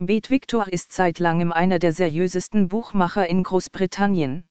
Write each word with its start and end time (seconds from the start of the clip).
Bet 0.00 0.30
Victor 0.30 0.68
ist 0.68 0.92
seit 0.92 1.18
langem 1.18 1.50
einer 1.50 1.80
der 1.80 1.92
seriösesten 1.92 2.68
Buchmacher 2.68 3.28
in 3.28 3.42
Großbritannien. 3.42 4.46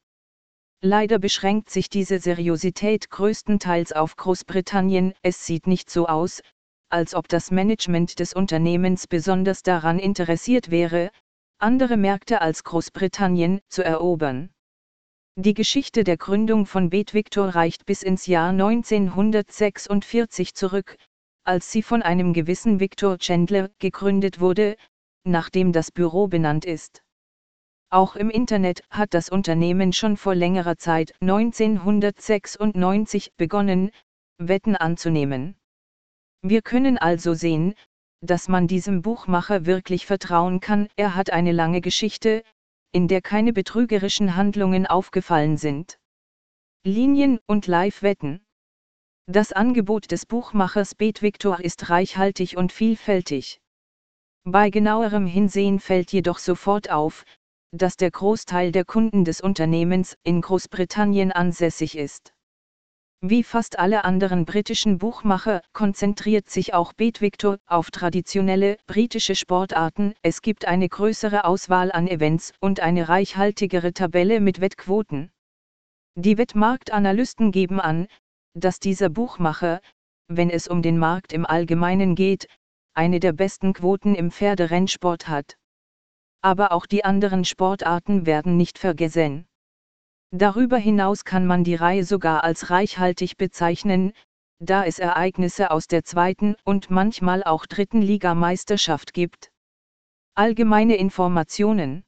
Leider 0.82 1.20
beschränkt 1.20 1.70
sich 1.70 1.90
diese 1.90 2.20
Seriosität 2.20 3.10
größtenteils 3.10 3.94
auf 3.94 4.18
Großbritannien, 4.18 5.14
es 5.22 5.46
sieht 5.46 5.66
nicht 5.66 5.90
so 5.90 6.06
aus, 6.06 6.42
als 6.90 7.16
ob 7.16 7.30
das 7.30 7.50
Management 7.50 8.20
des 8.20 8.34
Unternehmens 8.34 9.08
besonders 9.08 9.64
daran 9.64 10.00
interessiert 10.00 10.70
wäre, 10.70 11.12
andere 11.60 11.96
Märkte 11.96 12.42
als 12.42 12.66
Großbritannien 12.66 13.62
zu 13.70 13.86
erobern. 13.86 14.50
Die 15.38 15.54
Geschichte 15.54 16.04
der 16.04 16.18
Gründung 16.18 16.66
von 16.66 16.90
Bet 16.90 17.14
Victor 17.14 17.56
reicht 17.56 17.86
bis 17.86 18.04
ins 18.04 18.26
Jahr 18.26 18.50
1946 18.50 20.56
zurück, 20.56 20.98
als 21.46 21.72
sie 21.72 21.84
von 21.84 22.02
einem 22.02 22.34
gewissen 22.34 22.82
Victor 22.82 23.18
Chandler 23.18 23.70
gegründet 23.80 24.42
wurde, 24.42 24.76
nachdem 25.28 25.74
das 25.74 25.92
Büro 25.92 26.28
benannt 26.28 26.66
ist. 26.66 27.04
Auch 27.90 28.16
im 28.16 28.30
Internet 28.30 28.84
hat 28.90 29.14
das 29.14 29.30
Unternehmen 29.30 29.94
schon 29.94 30.18
vor 30.18 30.36
längerer 30.36 30.78
Zeit 30.78 31.14
1996 31.22 33.32
begonnen, 33.38 33.92
Wetten 34.38 34.76
anzunehmen. 34.76 35.56
Wir 36.42 36.62
können 36.62 36.98
also 36.98 37.34
sehen, 37.34 37.76
dass 38.22 38.50
man 38.50 38.68
diesem 38.68 39.02
Buchmacher 39.02 39.66
wirklich 39.66 40.06
vertrauen 40.06 40.60
kann, 40.60 40.90
er 40.96 41.16
hat 41.16 41.32
eine 41.32 41.52
lange 41.52 41.82
Geschichte, 41.82 42.44
in 42.92 43.08
der 43.08 43.22
keine 43.22 43.54
betrügerischen 43.54 44.36
Handlungen 44.36 44.86
aufgefallen 44.86 45.58
sind. 45.58 46.00
Linien 46.84 47.40
und 47.46 47.68
Live-Wetten. 47.68 48.44
Das 49.28 49.52
Angebot 49.52 50.12
des 50.12 50.26
Buchmachers 50.26 50.96
Bet 50.96 51.22
Victor 51.22 51.60
ist 51.60 51.90
reichhaltig 51.90 52.58
und 52.58 52.72
vielfältig. 52.72 53.60
Bei 54.50 54.70
genauerem 54.70 55.26
Hinsehen 55.26 55.82
fällt 55.82 56.14
jedoch 56.14 56.38
sofort 56.38 56.90
auf, 56.90 57.26
dass 57.74 57.98
der 57.98 58.12
Großteil 58.12 58.72
der 58.72 58.86
Kunden 58.86 59.26
des 59.26 59.42
Unternehmens 59.42 60.16
in 60.24 60.40
Großbritannien 60.40 61.34
ansässig 61.34 61.98
ist. 61.98 62.34
Wie 63.20 63.44
fast 63.44 63.78
alle 63.78 64.06
anderen 64.06 64.46
britischen 64.46 65.00
Buchmacher 65.00 65.62
konzentriert 65.74 66.50
sich 66.50 66.74
auch 66.74 66.94
Bet 66.94 67.20
Victor 67.20 67.58
auf 67.66 67.92
traditionelle 67.92 68.78
britische 68.88 69.36
Sportarten. 69.36 70.14
Es 70.22 70.42
gibt 70.42 70.64
eine 70.64 70.88
größere 70.88 71.44
Auswahl 71.44 71.92
an 71.92 72.08
Events 72.08 72.54
und 72.62 72.80
eine 72.80 73.10
reichhaltigere 73.10 73.92
Tabelle 73.92 74.40
mit 74.40 74.62
Wettquoten. 74.62 75.30
Die 76.16 76.38
Wettmarktanalysten 76.38 77.52
geben 77.52 77.82
an, 77.82 78.08
dass 78.54 78.80
dieser 78.80 79.10
Buchmacher, 79.10 79.82
wenn 80.30 80.50
es 80.50 80.70
um 80.70 80.82
den 80.82 80.98
Markt 80.98 81.34
im 81.34 81.46
Allgemeinen 81.46 82.16
geht, 82.16 82.48
eine 82.98 83.20
der 83.20 83.32
besten 83.32 83.74
Quoten 83.74 84.16
im 84.16 84.32
Pferderennsport 84.32 85.28
hat. 85.28 85.58
Aber 86.42 86.72
auch 86.72 86.86
die 86.86 87.06
anderen 87.06 87.46
Sportarten 87.46 88.26
werden 88.26 88.58
nicht 88.58 88.80
vergessen. 88.80 89.48
Darüber 90.32 90.78
hinaus 90.78 91.24
kann 91.24 91.46
man 91.46 91.64
die 91.64 91.76
Reihe 91.76 92.04
sogar 92.04 92.44
als 92.44 92.70
reichhaltig 92.70 93.38
bezeichnen, 93.38 94.14
da 94.60 94.84
es 94.84 94.98
Ereignisse 95.00 95.72
aus 95.72 95.88
der 95.88 96.04
zweiten 96.04 96.56
und 96.66 96.90
manchmal 96.90 97.44
auch 97.44 97.66
dritten 97.68 98.02
Ligameisterschaft 98.02 99.14
gibt. 99.14 99.52
Allgemeine 100.34 100.98
Informationen. 100.98 102.04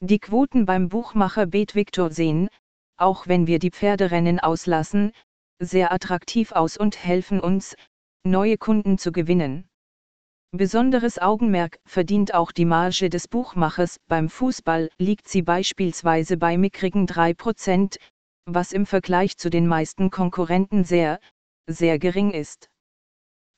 Die 0.00 0.18
Quoten 0.18 0.64
beim 0.64 0.88
Buchmacher 0.88 1.46
Bet 1.46 1.74
Victor 1.74 2.10
sehen, 2.10 2.48
auch 2.96 3.26
wenn 3.26 3.46
wir 3.46 3.58
die 3.58 3.70
Pferderennen 3.70 4.40
auslassen, 4.40 5.12
sehr 5.60 5.92
attraktiv 5.92 6.52
aus 6.52 6.76
und 6.76 7.04
helfen 7.04 7.40
uns, 7.40 7.76
neue 8.24 8.56
Kunden 8.56 8.96
zu 8.96 9.12
gewinnen. 9.12 9.67
Besonderes 10.52 11.18
Augenmerk 11.18 11.78
verdient 11.84 12.32
auch 12.32 12.52
die 12.52 12.64
Marge 12.64 13.10
des 13.10 13.28
Buchmachers. 13.28 14.00
Beim 14.08 14.30
Fußball 14.30 14.88
liegt 14.96 15.28
sie 15.28 15.42
beispielsweise 15.42 16.38
bei 16.38 16.56
mickrigen 16.56 17.06
3%, 17.06 17.98
was 18.46 18.72
im 18.72 18.86
Vergleich 18.86 19.36
zu 19.36 19.50
den 19.50 19.66
meisten 19.66 20.08
Konkurrenten 20.08 20.84
sehr, 20.84 21.20
sehr 21.66 21.98
gering 21.98 22.30
ist. 22.30 22.70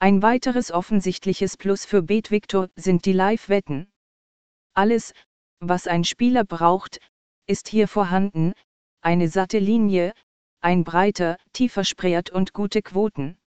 Ein 0.01 0.21
weiteres 0.21 0.73
offensichtliches 0.73 1.57
Plus 1.57 1.85
für 1.85 2.03
Bet 2.03 2.33
Victor 2.33 2.69
sind 2.75 3.05
die 3.05 3.13
Live-Wetten. 3.13 3.93
Alles, 4.75 5.15
was 5.61 5.87
ein 5.87 6.03
Spieler 6.03 6.43
braucht, 6.43 6.99
ist 7.47 7.69
hier 7.69 7.87
vorhanden, 7.87 8.53
eine 9.01 9.29
satte 9.29 9.61
Linie, 9.61 10.13
ein 10.61 10.83
breiter, 10.83 11.37
tiefer 11.53 11.85
Spread 11.85 12.31
und 12.31 12.53
gute 12.53 12.83
Quoten. 12.83 13.40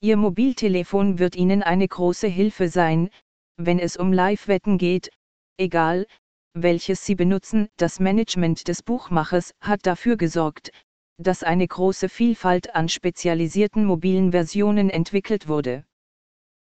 Ihr 0.00 0.16
Mobiltelefon 0.16 1.18
wird 1.18 1.34
Ihnen 1.34 1.64
eine 1.64 1.88
große 1.88 2.28
Hilfe 2.28 2.68
sein, 2.68 3.10
wenn 3.56 3.80
es 3.80 3.96
um 3.96 4.12
Live-Wetten 4.12 4.78
geht, 4.78 5.10
egal, 5.56 6.06
welches 6.54 7.04
Sie 7.04 7.16
benutzen. 7.16 7.68
Das 7.76 7.98
Management 7.98 8.68
des 8.68 8.84
Buchmachers 8.84 9.54
hat 9.60 9.86
dafür 9.86 10.16
gesorgt, 10.16 10.70
dass 11.20 11.42
eine 11.42 11.66
große 11.66 12.08
Vielfalt 12.08 12.76
an 12.76 12.88
spezialisierten 12.88 13.84
mobilen 13.84 14.30
Versionen 14.30 14.88
entwickelt 14.88 15.48
wurde. 15.48 15.84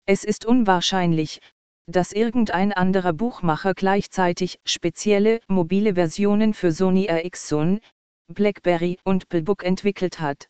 Es 0.05 0.23
ist 0.23 0.45
unwahrscheinlich, 0.45 1.39
dass 1.87 2.11
irgendein 2.11 2.71
anderer 2.71 3.13
Buchmacher 3.13 3.73
gleichzeitig 3.73 4.59
spezielle 4.63 5.39
mobile 5.47 5.95
Versionen 5.95 6.53
für 6.53 6.71
Sony 6.71 7.05
Ericsson, 7.05 7.79
BlackBerry 8.31 8.99
und 9.03 9.27
Pillbook 9.27 9.63
entwickelt 9.63 10.19
hat. 10.19 10.49